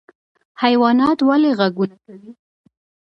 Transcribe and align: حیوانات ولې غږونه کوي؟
حیوانات 0.61 1.19
ولې 1.27 1.51
غږونه 1.59 1.95
کوي؟ 2.05 2.31